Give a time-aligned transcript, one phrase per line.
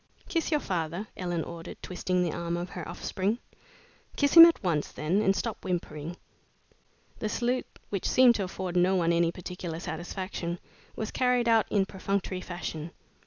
[0.27, 3.37] "Kiss your father," Ellen ordered, twisting the arm of her offspring.
[4.15, 6.17] "Kiss him at once, then, and stop whimpering."
[7.19, 10.57] The salute, which seemed to afford no one any particular satisfaction,
[10.95, 12.89] was carried out in perfunctory fashion.